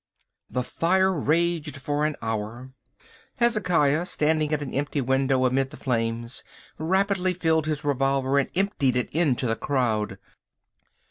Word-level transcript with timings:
The 0.49 0.63
fire 0.63 1.13
raged 1.13 1.77
for 1.77 2.07
an 2.07 2.15
hour. 2.23 2.71
Hezekiah, 3.35 4.07
standing 4.07 4.51
at 4.51 4.63
an 4.63 4.73
empty 4.73 4.99
window 4.99 5.45
amid 5.45 5.69
the 5.69 5.77
flames, 5.77 6.43
rapidly 6.79 7.35
filled 7.35 7.67
his 7.67 7.83
revolver 7.83 8.39
and 8.39 8.49
emptied 8.55 8.97
it 8.97 9.11
into 9.11 9.45
the 9.45 9.55
crowd. 9.55 10.17